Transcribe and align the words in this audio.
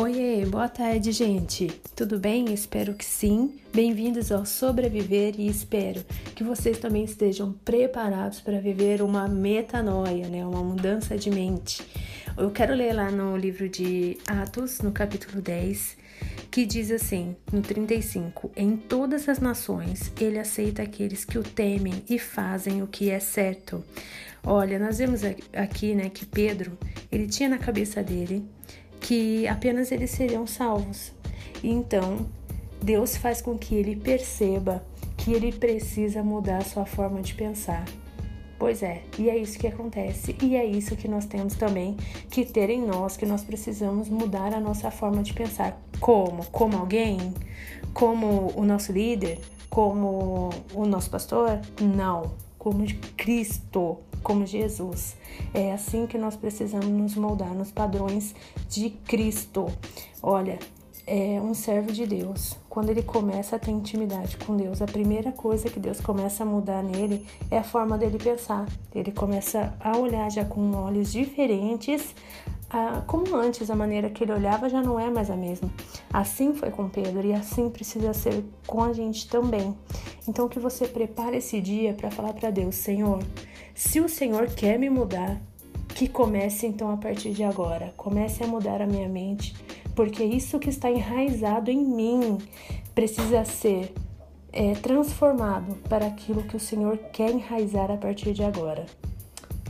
Oiê, 0.00 0.46
boa 0.46 0.68
tarde, 0.68 1.10
gente. 1.10 1.66
Tudo 1.96 2.20
bem? 2.20 2.54
Espero 2.54 2.94
que 2.94 3.04
sim. 3.04 3.58
Bem-vindos 3.74 4.30
ao 4.30 4.46
Sobreviver 4.46 5.34
e 5.36 5.48
espero 5.48 6.04
que 6.36 6.44
vocês 6.44 6.78
também 6.78 7.02
estejam 7.02 7.52
preparados 7.64 8.40
para 8.40 8.60
viver 8.60 9.02
uma 9.02 9.26
metanoia, 9.26 10.28
né? 10.28 10.46
Uma 10.46 10.62
mudança 10.62 11.18
de 11.18 11.28
mente. 11.30 11.82
Eu 12.36 12.48
quero 12.52 12.74
ler 12.74 12.92
lá 12.92 13.10
no 13.10 13.36
livro 13.36 13.68
de 13.68 14.16
Atos, 14.24 14.78
no 14.82 14.92
capítulo 14.92 15.42
10, 15.42 15.96
que 16.48 16.64
diz 16.64 16.92
assim, 16.92 17.34
no 17.52 17.60
35: 17.60 18.52
Em 18.56 18.76
todas 18.76 19.28
as 19.28 19.40
nações 19.40 20.12
ele 20.20 20.38
aceita 20.38 20.80
aqueles 20.80 21.24
que 21.24 21.40
o 21.40 21.42
temem 21.42 22.04
e 22.08 22.20
fazem 22.20 22.84
o 22.84 22.86
que 22.86 23.10
é 23.10 23.18
certo. 23.18 23.82
Olha, 24.44 24.78
nós 24.78 24.98
vemos 24.98 25.22
aqui, 25.52 25.92
né, 25.96 26.08
que 26.08 26.24
Pedro, 26.24 26.78
ele 27.10 27.26
tinha 27.26 27.48
na 27.48 27.58
cabeça 27.58 28.00
dele 28.00 28.46
que 29.08 29.48
apenas 29.48 29.90
eles 29.90 30.10
seriam 30.10 30.46
salvos. 30.46 31.12
Então, 31.64 32.26
Deus 32.82 33.16
faz 33.16 33.40
com 33.40 33.56
que 33.56 33.74
ele 33.74 33.96
perceba 33.96 34.84
que 35.16 35.32
ele 35.32 35.50
precisa 35.50 36.22
mudar 36.22 36.58
a 36.58 36.64
sua 36.64 36.84
forma 36.84 37.22
de 37.22 37.32
pensar. 37.32 37.86
Pois 38.58 38.82
é, 38.82 39.00
e 39.18 39.30
é 39.30 39.38
isso 39.38 39.58
que 39.58 39.66
acontece, 39.66 40.36
e 40.42 40.54
é 40.56 40.66
isso 40.66 40.94
que 40.94 41.08
nós 41.08 41.24
temos 41.24 41.54
também 41.54 41.96
que 42.28 42.44
ter 42.44 42.68
em 42.68 42.84
nós, 42.84 43.16
que 43.16 43.24
nós 43.24 43.42
precisamos 43.42 44.10
mudar 44.10 44.52
a 44.52 44.60
nossa 44.60 44.90
forma 44.90 45.22
de 45.22 45.32
pensar. 45.32 45.80
Como? 46.00 46.44
Como 46.50 46.76
alguém? 46.76 47.32
Como 47.94 48.52
o 48.54 48.62
nosso 48.62 48.92
líder? 48.92 49.38
Como 49.70 50.50
o 50.74 50.84
nosso 50.84 51.08
pastor? 51.08 51.58
Não, 51.80 52.30
como 52.58 52.84
Cristo 53.16 53.98
como 54.22 54.44
Jesus. 54.44 55.16
É 55.54 55.72
assim 55.72 56.06
que 56.06 56.18
nós 56.18 56.36
precisamos 56.36 56.88
nos 56.88 57.14
moldar 57.14 57.54
nos 57.54 57.70
padrões 57.70 58.34
de 58.68 58.90
Cristo. 58.90 59.66
Olha, 60.22 60.58
é 61.06 61.40
um 61.40 61.54
servo 61.54 61.90
de 61.90 62.06
Deus. 62.06 62.56
Quando 62.68 62.90
ele 62.90 63.02
começa 63.02 63.56
a 63.56 63.58
ter 63.58 63.70
intimidade 63.70 64.36
com 64.36 64.56
Deus, 64.56 64.82
a 64.82 64.86
primeira 64.86 65.32
coisa 65.32 65.70
que 65.70 65.80
Deus 65.80 66.00
começa 66.00 66.42
a 66.42 66.46
mudar 66.46 66.82
nele 66.82 67.26
é 67.50 67.58
a 67.58 67.64
forma 67.64 67.96
dele 67.96 68.18
pensar. 68.18 68.66
Ele 68.94 69.10
começa 69.10 69.74
a 69.80 69.96
olhar 69.96 70.30
já 70.30 70.44
com 70.44 70.72
olhos 70.72 71.10
diferentes 71.10 72.14
ah, 72.70 73.02
como 73.06 73.34
antes, 73.34 73.70
a 73.70 73.76
maneira 73.76 74.10
que 74.10 74.22
ele 74.22 74.32
olhava 74.32 74.68
já 74.68 74.82
não 74.82 75.00
é 75.00 75.10
mais 75.10 75.30
a 75.30 75.36
mesma. 75.36 75.70
Assim 76.12 76.54
foi 76.54 76.70
com 76.70 76.88
Pedro 76.88 77.26
e 77.26 77.32
assim 77.32 77.70
precisa 77.70 78.12
ser 78.12 78.44
com 78.66 78.82
a 78.82 78.92
gente 78.92 79.28
também. 79.28 79.74
Então 80.28 80.48
que 80.48 80.58
você 80.58 80.86
prepare 80.86 81.38
esse 81.38 81.60
dia 81.60 81.94
para 81.94 82.10
falar 82.10 82.34
para 82.34 82.50
Deus, 82.50 82.74
Senhor, 82.74 83.22
se 83.74 84.00
o 84.00 84.08
Senhor 84.08 84.48
quer 84.48 84.78
me 84.78 84.90
mudar, 84.90 85.40
que 85.94 86.06
comece 86.06 86.66
então 86.66 86.92
a 86.92 86.96
partir 86.96 87.32
de 87.32 87.42
agora. 87.42 87.92
Comece 87.96 88.44
a 88.44 88.46
mudar 88.46 88.82
a 88.82 88.86
minha 88.86 89.08
mente, 89.08 89.54
porque 89.96 90.22
isso 90.22 90.58
que 90.58 90.68
está 90.68 90.90
enraizado 90.90 91.70
em 91.70 91.84
mim 91.84 92.38
precisa 92.94 93.44
ser 93.44 93.94
é, 94.52 94.74
transformado 94.74 95.74
para 95.88 96.06
aquilo 96.06 96.42
que 96.42 96.56
o 96.56 96.60
Senhor 96.60 96.98
quer 97.12 97.30
enraizar 97.30 97.90
a 97.90 97.96
partir 97.96 98.32
de 98.32 98.44
agora. 98.44 98.86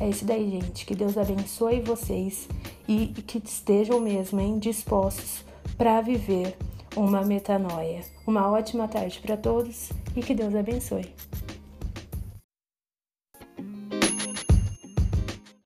É 0.01 0.09
isso 0.09 0.25
daí, 0.25 0.51
gente. 0.51 0.87
Que 0.87 0.95
Deus 0.95 1.19
abençoe 1.19 1.81
vocês 1.81 2.49
e 2.87 3.09
que 3.27 3.39
estejam 3.39 4.01
mesmo 4.01 4.41
hein, 4.41 4.59
dispostos 4.59 5.45
para 5.77 6.01
viver 6.01 6.57
uma 6.97 7.23
metanoia. 7.23 8.03
Uma 8.27 8.51
ótima 8.51 8.89
tarde 8.89 9.21
para 9.21 9.37
todos 9.37 9.91
e 10.17 10.23
que 10.23 10.35
Deus 10.35 10.55
abençoe. 10.55 11.13